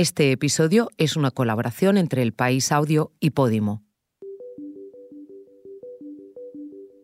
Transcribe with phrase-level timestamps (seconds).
[0.00, 3.82] Este episodio es una colaboración entre El País Audio y Podimo.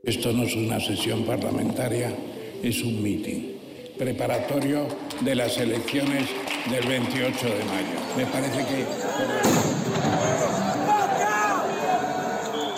[0.02, 2.10] Esto no es una sesión parlamentaria,
[2.62, 3.52] es un meeting
[3.98, 4.88] preparatorio
[5.20, 6.30] de las elecciones
[6.70, 7.98] del 28 de mayo.
[8.16, 8.86] Me parece que...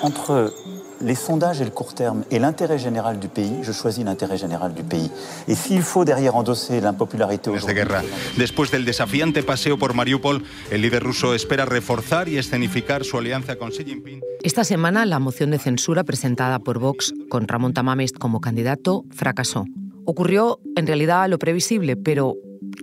[0.03, 4.39] Entre les sondages et le court terme et l'intérêt général du pays, je choisis l'intérêt
[4.39, 5.11] général du pays.
[5.47, 8.03] Et s'il faut derrière endosser l'impopularité de guerra.
[8.37, 13.57] Después del desafiante paseo por Mariupol, el líder ruso espera reforzar y escenificar su alianza
[13.57, 14.21] con Xi Jinping.
[14.43, 19.65] Esta semana, la moción de censura presentada por Vox con Ramón Tamames como candidato fracasó.
[20.05, 22.35] Ocurrió en realidad lo previsible, pero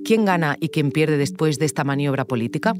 [0.03, 2.73] ¿quién gana y quién pierde después de esta maniobra política?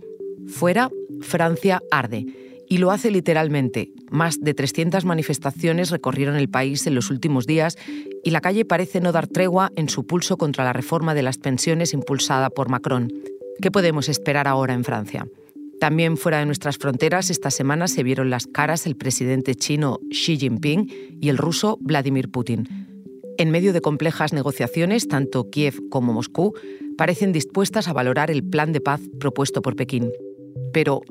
[0.47, 0.89] Fuera,
[1.21, 2.25] Francia arde
[2.69, 3.91] y lo hace literalmente.
[4.09, 7.77] Más de 300 manifestaciones recorrieron el país en los últimos días
[8.23, 11.37] y la calle parece no dar tregua en su pulso contra la reforma de las
[11.37, 13.11] pensiones impulsada por Macron.
[13.61, 15.27] ¿Qué podemos esperar ahora en Francia?
[15.79, 20.37] También fuera de nuestras fronteras, esta semana se vieron las caras el presidente chino Xi
[20.37, 22.67] Jinping y el ruso Vladimir Putin.
[23.37, 26.53] En medio de complejas negociaciones, tanto Kiev como Moscú
[26.97, 30.09] parecen dispuestas a valorar el plan de paz propuesto por Pekín.
[30.71, 31.01] Pero,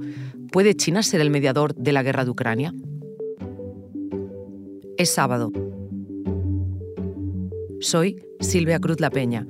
[0.55, 2.72] ¿puede China ser el mediador de la guerra de Ucrania?
[4.96, 5.50] Es sábado.
[7.80, 9.48] Soy Silvia Cruz La Peña.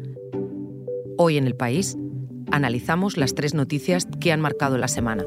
[1.18, 1.98] Hoy en el país
[2.50, 5.26] analizamos las tres noticias que han marcado la semana.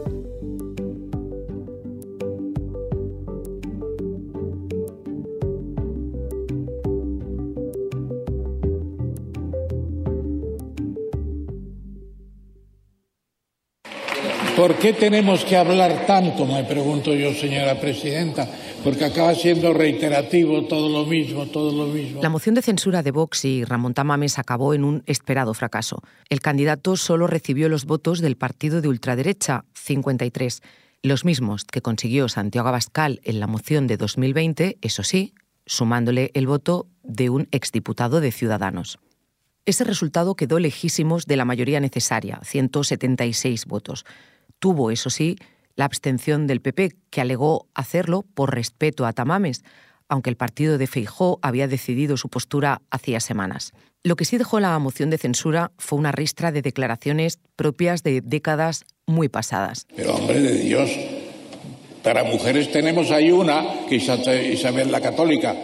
[14.80, 16.45] Qué tenemos que hablar tanto?
[16.45, 18.47] Me pregunto yo, señora presidenta,
[18.84, 22.22] porque acaba siendo reiterativo todo lo mismo, todo lo mismo.
[22.22, 26.02] La moción de censura de Vox y Ramón Tamames acabó en un esperado fracaso.
[26.30, 30.61] El candidato solo recibió los votos del partido de ultraderecha, 53,
[31.03, 35.34] los mismos que consiguió Santiago Abascal en la moción de 2020, eso sí,
[35.66, 39.00] sumándole el voto de un exdiputado de Ciudadanos.
[39.66, 44.06] Ese resultado quedó lejísimos de la mayoría necesaria, 176 votos.
[44.59, 45.38] Tuvo, eso sí,
[45.75, 49.63] la abstención del PP, que alegó hacerlo por respeto a Tamames,
[50.09, 53.73] aunque el partido de Feijó había decidido su postura hacía semanas.
[54.03, 58.22] Lo que sí dejó la moción de censura fue una ristra de declaraciones propias de
[58.22, 59.85] décadas muy pasadas.
[59.95, 60.89] Pero hombre de Dios,
[62.03, 64.09] para mujeres tenemos ahí una, que es
[64.53, 65.56] Isabel la Católica.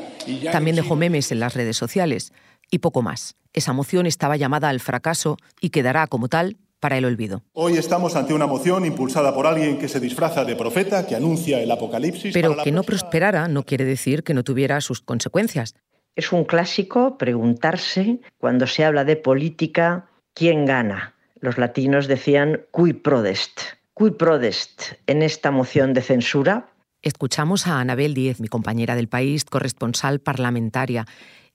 [0.52, 2.34] También dejó memes en las redes sociales
[2.70, 3.36] y poco más.
[3.54, 7.44] Esa moción estaba llamada al fracaso y quedará como tal para el olvido.
[7.54, 11.62] Hoy estamos ante una moción impulsada por alguien que se disfraza de profeta, que anuncia
[11.62, 12.34] el apocalipsis.
[12.34, 15.76] Pero que no prosperara no quiere decir que no tuviera sus consecuencias.
[16.18, 21.16] Es un clásico preguntarse, cuando se habla de política, ¿quién gana?
[21.40, 23.62] Los latinos decían cui prodest.
[23.94, 26.68] Cui prodest en esta moción de censura.
[27.02, 31.06] Escuchamos a Anabel Díez, mi compañera del país, corresponsal parlamentaria.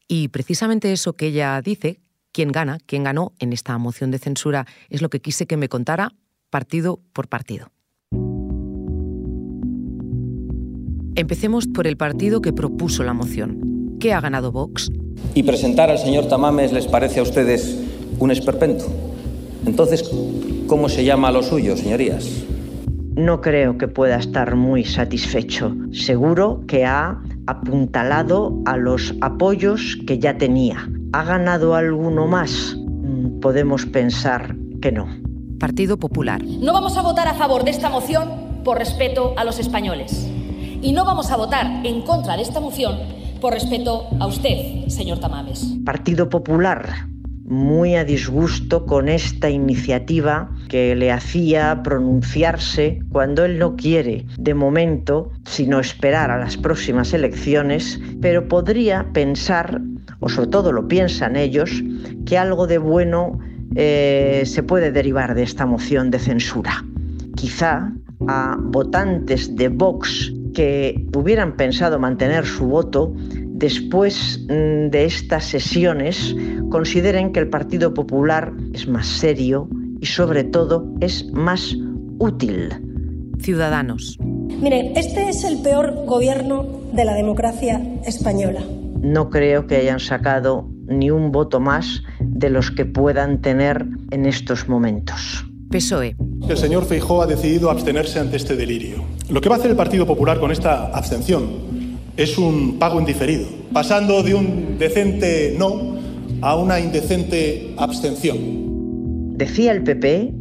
[0.08, 2.00] Y precisamente eso que ella dice,
[2.38, 5.68] quién gana, quién ganó en esta moción de censura, es lo que quise que me
[5.68, 6.12] contara
[6.50, 7.72] partido por partido.
[11.16, 13.96] Empecemos por el partido que propuso la moción.
[13.98, 14.88] ¿Qué ha ganado Vox?
[15.34, 17.76] Y presentar al señor Tamames les parece a ustedes
[18.20, 18.84] un esperpento.
[19.66, 20.08] Entonces,
[20.68, 22.44] ¿cómo se llama a lo suyo, señorías?
[23.16, 25.74] No creo que pueda estar muy satisfecho.
[25.90, 32.76] Seguro que ha apuntalado a los apoyos que ya tenía ¿Ha ganado alguno más?
[32.76, 35.08] Mm, podemos pensar que no.
[35.58, 36.42] Partido Popular.
[36.44, 38.28] No vamos a votar a favor de esta moción
[38.62, 40.28] por respeto a los españoles.
[40.82, 42.98] Y no vamos a votar en contra de esta moción
[43.40, 45.78] por respeto a usted, señor Tamames.
[45.84, 47.08] Partido Popular
[47.48, 54.54] muy a disgusto con esta iniciativa que le hacía pronunciarse cuando él no quiere, de
[54.54, 59.80] momento, sino esperar a las próximas elecciones, pero podría pensar,
[60.20, 61.82] o sobre todo lo piensan ellos,
[62.26, 63.38] que algo de bueno
[63.74, 66.84] eh, se puede derivar de esta moción de censura.
[67.34, 67.92] Quizá
[68.26, 73.14] a votantes de Vox que hubieran pensado mantener su voto
[73.58, 76.34] después mm, de estas sesiones
[76.70, 79.68] consideren que el Partido Popular es más serio
[80.00, 81.76] y sobre todo es más
[82.18, 82.68] útil.
[83.40, 84.18] Ciudadanos.
[84.60, 88.62] Miren, este es el peor gobierno de la democracia española.
[89.00, 94.26] No creo que hayan sacado ni un voto más de los que puedan tener en
[94.26, 95.44] estos momentos.
[95.70, 96.16] PSOE.
[96.48, 99.04] El señor Feijó ha decidido abstenerse ante este delirio.
[99.28, 103.46] Lo que va a hacer el Partido Popular con esta abstención es un pago indiferido,
[103.72, 105.96] pasando de un decente no
[106.40, 108.67] a una indecente abstención.
[109.38, 110.34] Decía el PP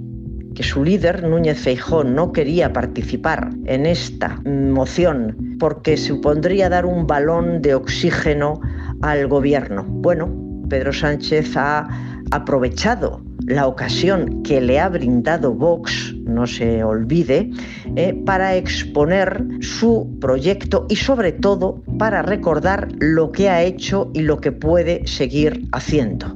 [0.55, 7.05] que su líder, Núñez Feijó, no quería participar en esta moción porque supondría dar un
[7.05, 8.59] balón de oxígeno
[9.03, 9.85] al gobierno.
[9.87, 10.35] Bueno,
[10.67, 11.87] Pedro Sánchez ha
[12.31, 17.51] aprovechado la ocasión que le ha brindado Vox, no se olvide,
[17.95, 24.21] eh, para exponer su proyecto y sobre todo para recordar lo que ha hecho y
[24.21, 26.35] lo que puede seguir haciendo.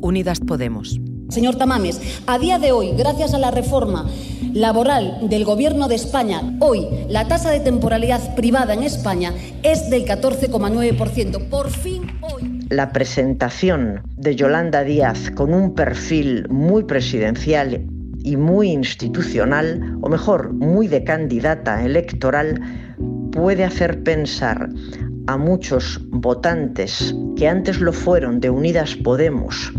[0.00, 0.98] Unidas Podemos.
[1.30, 4.10] Señor Tamames, a día de hoy, gracias a la reforma
[4.52, 9.32] laboral del Gobierno de España, hoy la tasa de temporalidad privada en España
[9.62, 11.48] es del 14,9%.
[11.48, 12.66] Por fin hoy.
[12.68, 17.86] La presentación de Yolanda Díaz con un perfil muy presidencial
[18.24, 22.60] y muy institucional, o mejor, muy de candidata electoral,
[23.30, 24.68] puede hacer pensar
[25.28, 29.72] a muchos votantes que antes lo fueron de Unidas Podemos,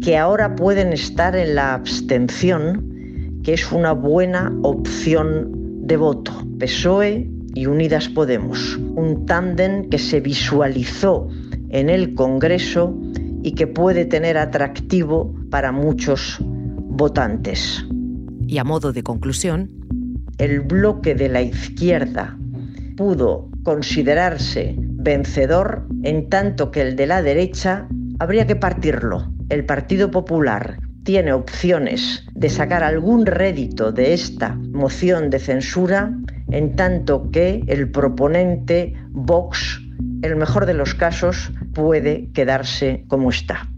[0.00, 5.50] que ahora pueden estar en la abstención, que es una buena opción
[5.86, 6.32] de voto.
[6.58, 11.28] PSOE y Unidas Podemos, un tándem que se visualizó
[11.70, 12.96] en el Congreso
[13.42, 17.84] y que puede tener atractivo para muchos votantes.
[18.46, 19.70] Y a modo de conclusión,
[20.38, 22.38] el bloque de la izquierda
[22.96, 27.88] pudo considerarse vencedor en tanto que el de la derecha
[28.18, 29.30] habría que partirlo.
[29.50, 36.16] El Partido Popular tiene opciones de sacar algún rédito de esta moción de censura,
[36.52, 39.80] en tanto que el proponente Vox,
[40.22, 43.68] el mejor de los casos, puede quedarse como está.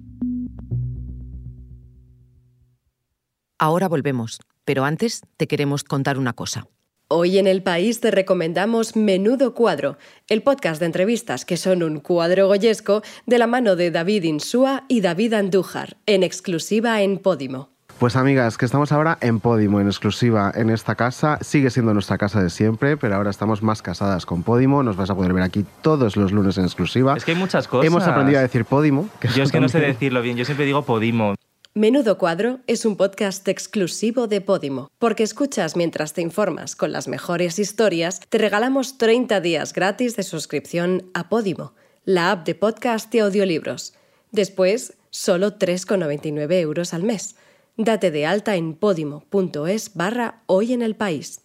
[3.59, 6.67] Ahora volvemos, pero antes te queremos contar una cosa.
[7.15, 9.99] Hoy en el país te recomendamos Menudo Cuadro,
[10.31, 14.85] el podcast de entrevistas que son un cuadro goyesco de la mano de David Insúa
[14.89, 17.69] y David Andújar, en exclusiva en Podimo.
[17.99, 21.37] Pues amigas, que estamos ahora en Podimo, en exclusiva en esta casa.
[21.43, 24.83] Sigue siendo nuestra casa de siempre, pero ahora estamos más casadas con Podimo.
[24.83, 27.15] Nos vas a poder ver aquí todos los lunes en exclusiva.
[27.15, 27.87] Es que hay muchas cosas.
[27.87, 29.11] Hemos aprendido a decir Podimo.
[29.37, 31.35] Yo es que no sé decirlo bien, yo siempre digo Podimo.
[31.75, 34.91] Menudo Cuadro es un podcast exclusivo de Podimo.
[34.99, 40.23] Porque escuchas mientras te informas con las mejores historias, te regalamos 30 días gratis de
[40.23, 41.73] suscripción a Podimo,
[42.05, 43.95] la app de podcast y audiolibros.
[44.33, 47.37] Después, solo 3,99 euros al mes.
[47.79, 51.41] Date de alta en podimo.es barra hoy en el país.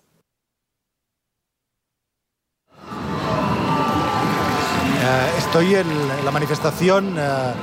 [5.09, 5.87] Eh, estoy en
[6.25, 7.53] la manifestación eh,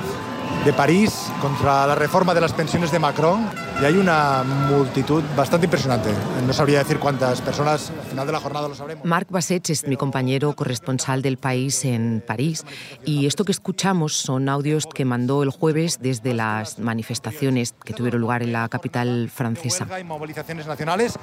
[0.65, 3.47] de París contra la reforma de las pensiones de Macron
[3.79, 6.09] y hay una multitud bastante impresionante.
[6.47, 9.05] No sabría decir cuántas personas, al final de la jornada lo sabremos.
[9.05, 12.65] Marc Basech es mi compañero corresponsal del país en París
[13.05, 18.19] y esto que escuchamos son audios que mandó el jueves desde las manifestaciones que tuvieron
[18.19, 19.85] lugar en la capital francesa.
[19.91, 21.13] Hay movilizaciones nacionales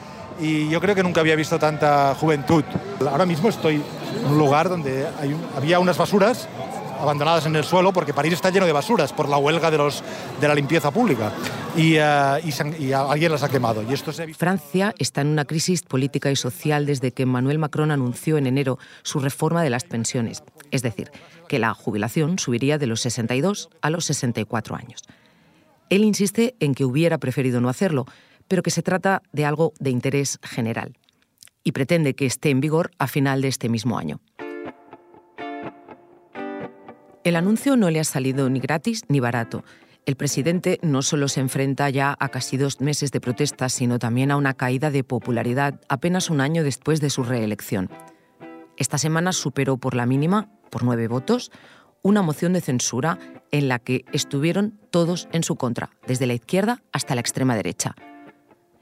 [0.40, 2.62] y yo creo que nunca había visto tanta juventud.
[3.00, 3.82] Ahora mismo estoy
[4.20, 6.48] en un lugar donde hay había unas basuras
[7.02, 10.54] abandonadas en el suelo porque París está lleno de basuras por la huelga de, la
[10.54, 11.32] limpieza pública
[11.76, 13.82] y, y alguien las ha quemado.
[13.82, 14.32] Y esto se...
[14.34, 18.78] Francia está en una crisis política y social desde que Emmanuel Macron anunció en enero
[19.02, 21.10] su reforma de las pensiones, es decir,
[21.48, 25.02] que la jubilación subiría de los 62 a los 64 años.
[25.90, 28.06] Él insiste en que hubiera preferido no hacerlo,
[28.46, 30.96] pero que se trata de algo de interés general
[31.64, 34.20] y pretende que esté en vigor a final de este mismo año.
[37.24, 39.62] El anuncio no le ha salido ni gratis ni barato.
[40.06, 44.32] El presidente no solo se enfrenta ya a casi dos meses de protestas, sino también
[44.32, 47.88] a una caída de popularidad apenas un año después de su reelección.
[48.76, 51.52] Esta semana superó por la mínima, por nueve votos,
[52.02, 53.20] una moción de censura
[53.52, 57.94] en la que estuvieron todos en su contra, desde la izquierda hasta la extrema derecha.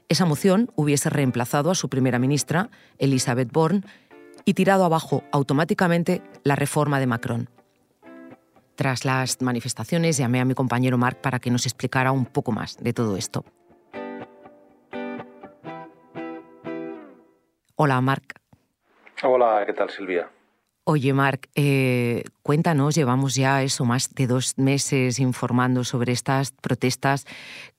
[0.09, 3.83] Esa moción hubiese reemplazado a su primera ministra, Elizabeth Borne,
[4.45, 7.49] y tirado abajo automáticamente la reforma de Macron.
[8.81, 12.77] Tras las manifestaciones llamé a mi compañero Marc para que nos explicara un poco más
[12.77, 13.45] de todo esto.
[17.75, 18.39] Hola, Marc.
[19.21, 20.31] Hola, ¿qué tal, Silvia?
[20.85, 27.27] Oye, Marc, eh, cuéntanos, llevamos ya eso más de dos meses informando sobre estas protestas.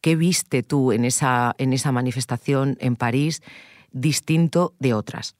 [0.01, 3.43] ¿Qué viste tú en esa, en esa manifestación en París
[3.91, 5.35] distinto de otras?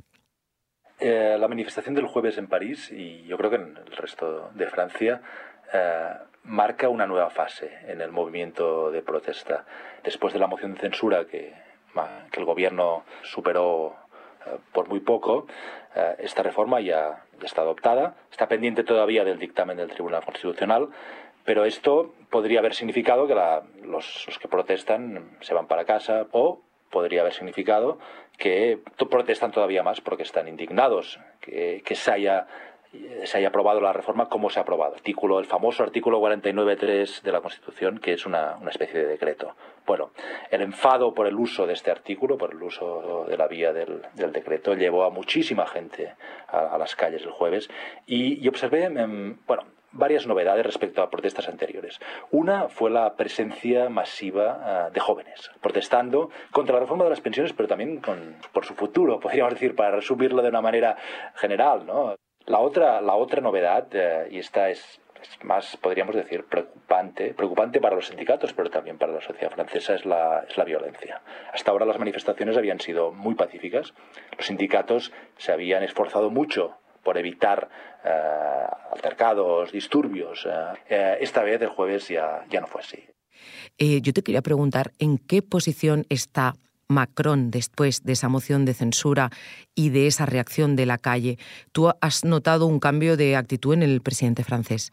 [0.99, 4.69] Eh, la manifestación del jueves en París y yo creo que en el resto de
[4.69, 5.21] Francia
[5.73, 6.13] eh,
[6.45, 9.65] marca una nueva fase en el movimiento de protesta.
[10.03, 11.55] Después de la moción de censura que,
[12.31, 13.95] que el gobierno superó
[14.47, 15.47] eh, por muy poco,
[15.95, 20.89] eh, esta reforma ya, está adoptada, está pendiente todavía del dictamen del Tribunal Constitucional,
[21.45, 26.61] pero esto podría haber significado que los, los, que protestan se van para casa o
[26.91, 27.99] podría haber significado
[28.39, 28.79] que
[29.11, 32.47] protestan todavía más porque están indignados, que, que se haya
[33.25, 34.95] se haya aprobado la reforma como se ha aprobado.
[34.95, 39.55] Artículo, el famoso artículo 49.3 de la Constitución, que es una, una, especie de decreto.
[39.87, 40.11] Bueno,
[40.51, 44.03] el enfado por el uso de este artículo, por el uso de la vía del,
[44.15, 46.15] del decreto, llevó a muchísima gente
[46.49, 47.71] a, las calles el jueves
[48.07, 52.01] y, observé, em, bueno, varias novedades respecto a protestas anteriores.
[52.31, 57.53] Una fue la presencia masiva uh, de jóvenes protestando contra la reforma de las pensiones,
[57.53, 60.97] pero también con, por su futuro, podríamos decir, para resumirlo de una manera
[61.35, 62.17] general, ¿no?
[62.47, 67.81] La otra, la otra novedad, eh, y esta es, es, más, podríamos decir, preocupante, preocupante
[67.81, 71.23] para los sindicatos, pero también para la sociedad francesa, es la, es la violencia.
[71.53, 73.95] Hasta ahora las manifestaciones habían sido muy pacíficas.
[74.37, 77.69] Los sindicatos se habían esforzado mucho por evitar
[78.05, 80.47] eh, altercados, disturbios.
[80.89, 83.05] Eh, esta vez, el jueves, ya, ya no fue así.
[83.79, 86.55] Yo te quería preguntar, ¿en qué posición está
[86.93, 89.31] Macron después de esa moción de censura
[89.75, 91.39] y de esa reacción de la calle.
[91.73, 94.93] ¿Tú has notado un cambio de actitud en el presidente francés?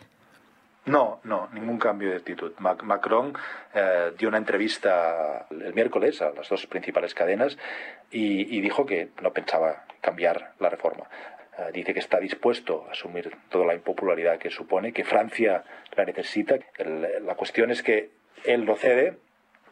[0.85, 2.51] No, no, ningún cambio de actitud.
[2.57, 3.33] Mac Macron
[3.75, 7.57] eh, dio una entrevista el miércoles a las dos principales cadenas
[8.09, 11.03] y, dijo que no pensaba cambiar la reforma.
[11.59, 15.63] Uh, dice que está dispuesto a asumir toda la impopularidad que supone, que Francia
[15.95, 16.57] la necesita.
[17.21, 18.09] La cuestión es que
[18.45, 19.17] él lo cede,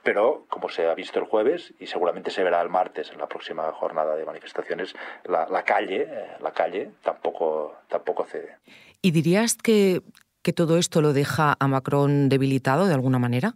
[0.07, 3.27] pero como se ha visto el jueves y seguramente se verá el martes en la
[3.27, 4.95] próxima jornada de manifestaciones,
[5.25, 8.55] la, la calle, eh, la calle tampoco, tampoco cede.
[9.01, 10.01] ¿Y dirías que,
[10.43, 13.55] que, todo esto lo deja a Macron debilitado de alguna manera?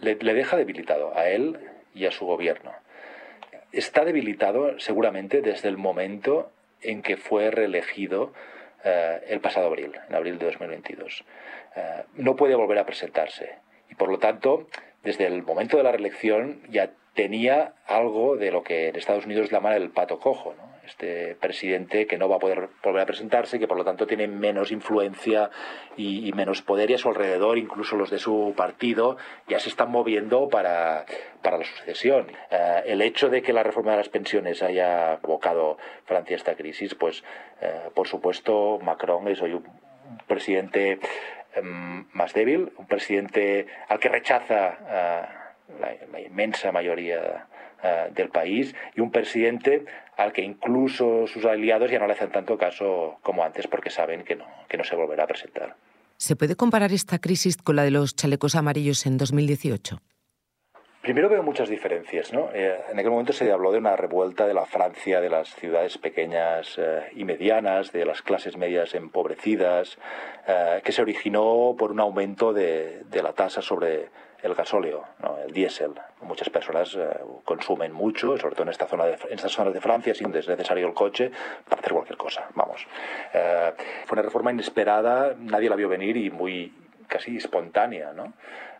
[0.00, 1.58] Le, le deja debilitado a él
[1.94, 2.72] y a su gobierno.
[3.70, 8.32] Está debilitado seguramente desde el momento en que fue reelegido
[8.84, 11.24] eh, el pasado abril, en abril de 2022.
[11.76, 13.50] Eh, no puede volver a presentarse
[13.90, 14.66] y por lo tanto
[15.02, 19.50] desde el momento de la reelección ya tenía algo de lo que en Estados Unidos
[19.50, 20.70] llaman el pato cojo, ¿no?
[20.90, 24.26] este presidente que no va a poder volver a presentarse, que por lo tanto tiene
[24.26, 25.50] menos influencia
[25.96, 29.16] y, menos poder y a su alrededor, incluso los de su partido,
[29.48, 31.04] ya se están moviendo para,
[31.42, 32.26] para la sucesión.
[32.50, 36.94] Uh, el hecho de que la reforma de las pensiones haya provocado Francia esta crisis,
[36.94, 37.22] pues
[37.62, 39.64] uh, por supuesto Macron es hoy un
[40.26, 40.98] presidente
[42.12, 47.46] más débil, un presidente al que rechaza uh, la, inmensa mayoría
[47.82, 49.84] uh, del país y un presidente
[50.16, 54.22] al que incluso sus aliados ya no le hacen tanto caso como antes porque saben
[54.24, 55.76] que no, que no se volverá a presentar.
[56.16, 60.00] ¿Se puede comparar esta crisis con la de los chalecos amarillos en 2018?
[61.00, 62.30] Primero veo muchas diferencias.
[62.32, 62.50] ¿no?
[62.52, 65.96] Eh, en aquel momento se habló de una revuelta de la Francia, de las ciudades
[65.96, 69.96] pequeñas eh, y medianas, de las clases medias empobrecidas,
[70.46, 74.10] eh, que se originó por un aumento de, la tasa sobre
[74.42, 75.38] el gasóleo, ¿no?
[75.38, 75.92] el diésel.
[76.20, 76.96] Muchas personas
[77.44, 80.86] consumen mucho, sobre todo en, esta zona en estas zonas de Francia, sin es necesario
[80.86, 81.30] el coche
[81.68, 82.48] para hacer cualquier cosa.
[82.54, 82.86] Vamos.
[83.32, 86.72] fue una reforma inesperada, nadie la vio venir y muy
[87.06, 88.12] casi espontánea.
[88.14, 88.32] ¿no?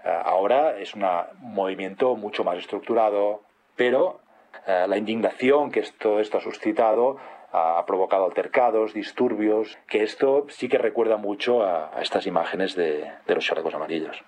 [0.04, 1.04] Ahora es un
[1.40, 3.42] movimiento mucho más estructurado,
[3.76, 4.20] pero
[4.66, 7.18] eh, la indignación que esto, esto ha suscitado
[7.52, 13.10] ha provocado altercados, disturbios, que esto sí que recuerda mucho a, a estas imágenes de,
[13.26, 14.22] de, los chalecos amarillos.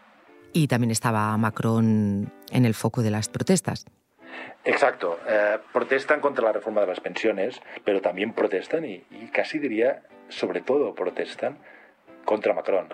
[0.52, 3.86] Y también estaba Macron en el foco de las protestas.
[4.64, 5.18] Exacto.
[5.28, 10.02] Eh, protestan contra la reforma de las pensiones, pero también protestan y, y casi diría,
[10.28, 11.58] sobre todo protestan
[12.24, 12.88] contra Macron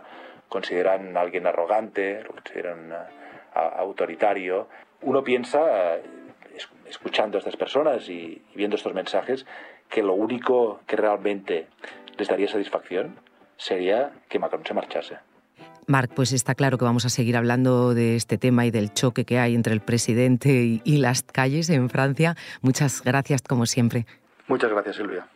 [0.48, 4.68] consideran a alguien arrogante, lo consideran uh, autoritario.
[5.02, 9.46] Uno piensa, uh, escuchando a estas personas y, y viendo estos mensajes,
[9.88, 11.66] que lo único que realmente
[12.16, 13.16] les daría satisfacción
[13.56, 15.18] sería que Macron se marchase.
[15.86, 19.24] Marc, pues está claro que vamos a seguir hablando de este tema y del choque
[19.24, 22.36] que hay entre el presidente y, y las calles en Francia.
[22.60, 24.04] Muchas gracias, como siempre.
[24.48, 25.26] Muchas gracias, Silvia.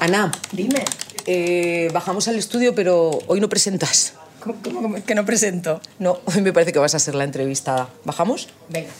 [0.00, 0.32] Ana.
[0.52, 0.82] Dime.
[1.26, 4.14] Eh, bajamos al estudio, pero hoy no presentas.
[4.40, 5.80] ¿Cómo, cómo que no presento?
[5.98, 7.90] No, hoy me parece que vas a ser la entrevistada.
[8.04, 8.48] ¿Bajamos?
[8.70, 8.90] Venga.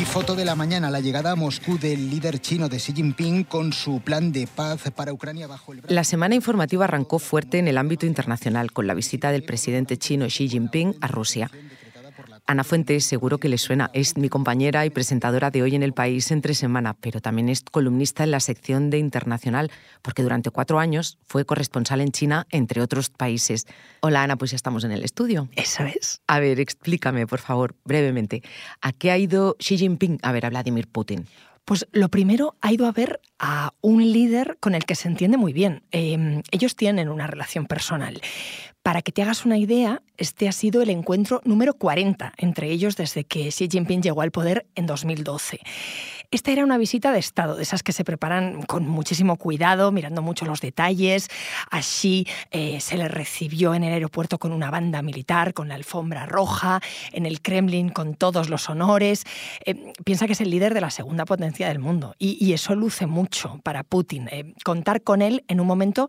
[0.00, 3.44] Y foto de la mañana, la llegada a Moscú del líder chino de Xi Jinping
[3.44, 5.82] con su plan de paz para Ucrania bajo el...
[5.86, 10.26] La semana informativa arrancó fuerte en el ámbito internacional con la visita del presidente chino
[10.26, 11.48] Xi Jinping a Rusia.
[12.46, 13.90] Ana Fuentes seguro que le suena.
[13.94, 17.62] Es mi compañera y presentadora de Hoy en el País entre semana, pero también es
[17.62, 19.70] columnista en la sección de Internacional,
[20.02, 23.66] porque durante cuatro años fue corresponsal en China, entre otros países.
[24.00, 25.48] Hola Ana, pues ya estamos en el estudio.
[25.56, 26.20] Eso es.
[26.26, 28.42] A ver, explícame, por favor, brevemente.
[28.82, 31.26] ¿A qué ha ido Xi Jinping a ver a Vladimir Putin?
[31.64, 35.38] Pues lo primero ha ido a ver a un líder con el que se entiende
[35.38, 35.82] muy bien.
[35.92, 38.20] Em, ellos tienen una relación personal.
[38.84, 42.96] Para que te hagas una idea, este ha sido el encuentro número 40 entre ellos
[42.96, 45.58] desde que Xi Jinping llegó al poder en 2012.
[46.30, 50.20] Esta era una visita de Estado, de esas que se preparan con muchísimo cuidado, mirando
[50.20, 51.28] mucho los detalles.
[51.70, 56.26] Así eh, se le recibió en el aeropuerto con una banda militar, con la alfombra
[56.26, 56.80] roja,
[57.12, 59.24] en el Kremlin con todos los honores.
[59.64, 63.06] Eh, piensa que es el líder de la segunda potencia del mundo y, eso luce
[63.06, 64.28] mucho para Putin.
[64.30, 66.08] Eh, contar con él en un momento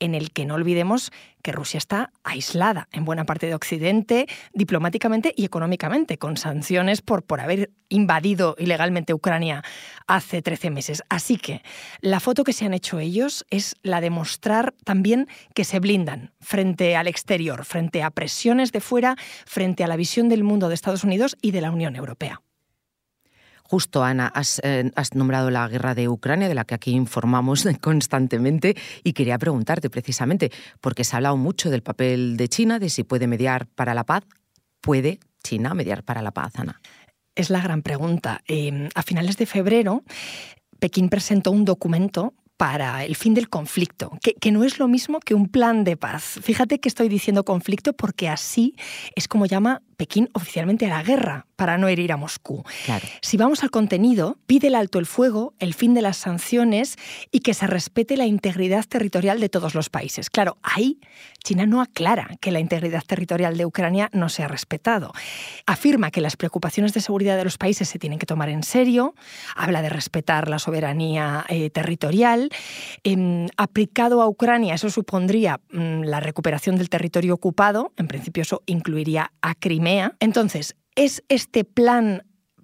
[0.00, 1.12] en el que no olvidemos
[1.46, 7.22] que Rusia está aislada en buena parte de Occidente, diplomáticamente y económicamente, con sanciones por,
[7.22, 9.62] por haber invadido ilegalmente Ucrania
[10.08, 11.04] hace 13 meses.
[11.08, 11.62] Así que
[12.00, 16.32] la foto que se han hecho ellos es la de mostrar también que se blindan
[16.40, 19.14] frente al exterior, frente a presiones de fuera,
[19.46, 22.42] frente a la visión del mundo de Estados Unidos y de la Unión Europea.
[23.68, 24.32] Justo, Ana,
[24.62, 29.38] eh, has, nombrado la guerra de Ucrania, de la que aquí informamos constantemente, y quería
[29.38, 33.66] preguntarte precisamente, porque se ha hablado mucho del papel de China, de si puede mediar
[33.66, 34.24] para la paz.
[34.80, 36.80] ¿Puede China mediar para la paz, Ana?
[37.34, 38.40] Es la gran pregunta.
[38.46, 40.04] Em, a finales de febrero,
[40.78, 45.20] Pekín presentó un documento para el fin del conflicto, que, que, no es lo mismo
[45.20, 46.38] que un plan de paz.
[46.42, 48.74] Fíjate que estoy diciendo conflicto porque así
[49.14, 52.64] es como llama Pekín oficialmente a la guerra para no herir a Moscú.
[53.22, 56.96] Si vamos al contenido, pide el alto el fuego, el fin de las sanciones
[57.30, 60.28] y que se respete la integridad territorial de todos los países.
[60.28, 61.00] Claro, ahí
[61.42, 65.12] China no aclara que la integridad territorial de Ucrania no sea respetado.
[65.64, 69.14] Afirma que las preocupaciones de seguridad de los países se tienen que tomar en serio,
[69.54, 72.50] habla de respetar la soberanía eh, territorial.
[73.02, 78.62] Em, aplicado a Ucrania, eso supondría mm, la recuperación del territorio ocupado, en principio eso
[78.66, 79.85] incluiría a Crimea
[80.20, 82.22] entonces, ¿es este plan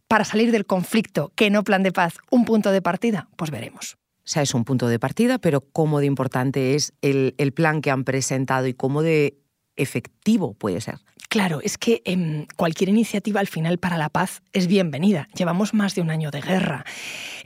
[0.09, 3.29] para salir del conflicto, que no plan de paz, un punto de partida?
[3.37, 3.97] Pues veremos.
[4.19, 7.91] O sea, es un punto de partida, pero cómo de importante es el, plan que
[7.91, 9.39] han presentado y cómo de
[9.77, 10.99] efectivo puede ser.
[11.29, 15.29] Claro, es que em, cualquier iniciativa al final para la paz es bienvenida.
[15.35, 16.85] Llevamos más de un año de guerra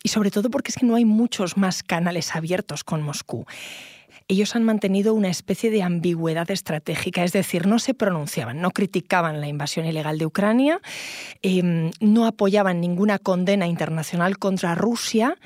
[0.02, 3.46] y sobre todo porque es que no hay muchos más canales abiertos con Moscú
[4.28, 9.40] ellos han mantenido una especie de ambigüedad estratégica, es decir, no se pronunciaban, no criticaban
[9.40, 10.80] la invasión ilegal de Ucrania,
[11.42, 15.36] em, no apoyaban ninguna condena internacional contra Rusia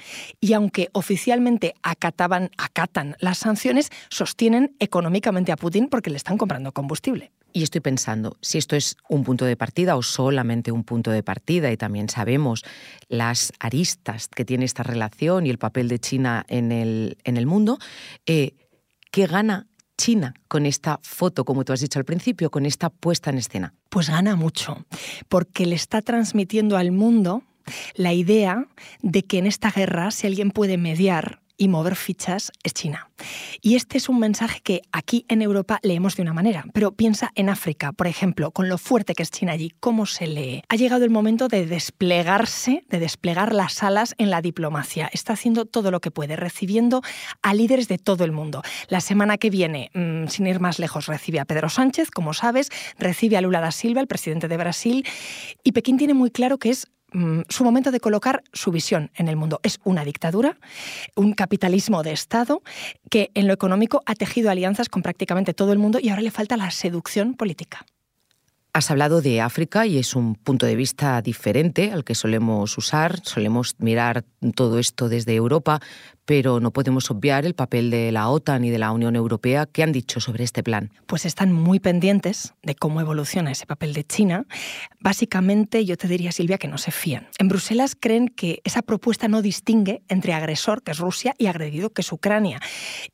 [0.40, 6.72] y aunque oficialmente acataban, acatan las sanciones, sostienen económicamente a Putin porque le están comprando
[6.72, 7.32] combustible.
[7.52, 11.22] Y estoy pensando, si esto es un punto de partida o solamente un punto de
[11.22, 12.64] partida, y también sabemos
[13.08, 17.46] las aristas que tiene esta relación y el papel de China en el, en el
[17.46, 17.78] mundo,
[18.26, 18.52] eh,
[19.10, 19.66] ¿Qué gana
[19.98, 23.74] China con esta foto, como tú has dicho al principio, con esta puesta en escena?
[23.88, 24.86] Pues gana mucho,
[25.28, 27.42] porque le está transmitiendo al mundo
[27.94, 28.68] la idea
[29.02, 33.10] de que en esta guerra, si alguien puede mediar, y mover fichas es China.
[33.60, 37.32] Y este es un mensaje que aquí en Europa leemos de una manera, pero piensa
[37.34, 40.62] en África, por ejemplo, con lo fuerte que es China allí, cómo se lee.
[40.70, 45.10] Ha llegado el momento de desplegarse, de desplegar las alas en la diplomacia.
[45.12, 47.02] Está haciendo todo lo que puede, recibiendo
[47.42, 48.62] a líderes de todo el mundo.
[48.88, 52.70] La semana que viene, mm, sin ir más lejos, recibe a Pedro Sánchez, como sabes,
[52.98, 55.06] recibe a Lula da Silva, el presidente de Brasil,
[55.62, 59.28] y Pekín tiene muy claro que es Mm, su momento de colocar su visión en
[59.28, 59.60] el mundo.
[59.62, 60.58] Es una dictadura,
[61.14, 62.62] un capitalismo de Estado
[63.10, 66.30] que en lo económico ha tejido alianzas con prácticamente todo el mundo y ahora le
[66.30, 67.84] falta la seducción política.
[68.72, 73.18] Has hablado de África y es un punto de vista diferente al que solemos usar.
[73.24, 75.80] Solemos mirar todo esto desde Europa,
[76.24, 79.66] pero no podemos obviar el papel de la OTAN y de la Unión Europea.
[79.66, 80.92] ¿Qué han dicho sobre este plan?
[81.06, 84.46] Pues están muy pendientes de cómo evoluciona ese papel de China.
[85.00, 87.26] Básicamente, yo te diría, Silvia, que no se fían.
[87.38, 91.90] En Bruselas creen que esa propuesta no distingue entre agresor, que es Rusia, y agredido,
[91.90, 92.60] que es Ucrania.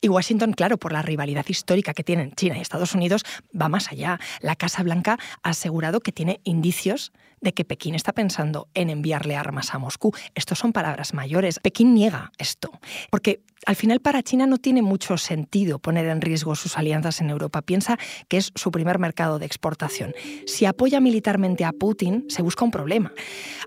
[0.01, 3.23] Y Washington, claro, por la rivalidad histórica que tienen China y Estados Unidos,
[3.59, 4.19] va más allá.
[4.41, 5.17] La Casa Blanca
[5.49, 10.11] asegurado que tiene indicios de que Pekín está pensando en enviarle armas a Moscú.
[10.35, 11.59] Estos son palabras mayores.
[11.59, 12.71] Pekín niega esto,
[13.11, 17.29] porque al final para China no tiene mucho sentido poner en riesgo sus alianzas en
[17.29, 17.61] Europa.
[17.61, 20.13] Piensa que es su primer mercado de exportación.
[20.45, 23.13] Si apoya militarmente a Putin, se busca un problema.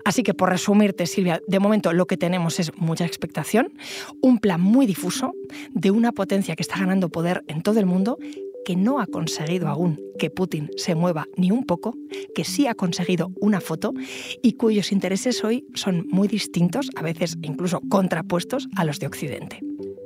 [0.05, 3.73] Así que por resumirte, Silvia, de momento lo que tenemos es mucha expectación,
[4.21, 5.33] un plan muy difuso
[5.71, 8.17] de una potencia que está ganando poder en todo el mundo
[8.65, 11.95] que no ha conseguido aún que Putin se mueva ni un poco,
[12.35, 13.93] que sí ha conseguido una foto
[14.41, 19.59] y cuyos intereses hoy son muy distintos, a veces incluso contrapuestos a los de Occidente.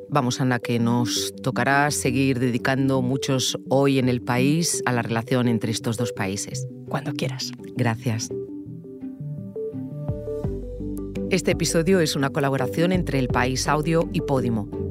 [0.09, 5.47] Vamos, Ana, que nos tocará seguir dedicando muchos hoy en el país a la relación
[5.47, 6.67] entre estos dos países.
[6.87, 7.51] Cuando quieras.
[7.75, 8.29] Gracias.
[11.31, 14.84] Este episodio es una colaboración entre El País Audio y Podimo.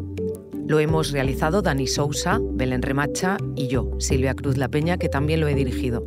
[0.67, 5.41] Lo hemos realizado Dani Sousa, Belén Remacha y yo, Silvia Cruz La Peña, que también
[5.41, 6.05] lo he dirigido.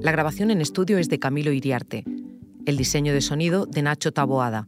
[0.00, 2.04] La grabación en estudio es de Camilo Iriarte,
[2.64, 4.66] el diseño de sonido de Nacho Taboada,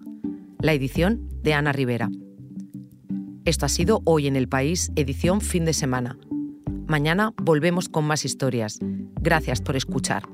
[0.60, 2.10] la edición de Ana Rivera.
[3.46, 6.18] Esto ha sido Hoy en el País, edición fin de semana.
[6.86, 8.78] Mañana volvemos con más historias.
[9.20, 10.24] Gracias por escuchar.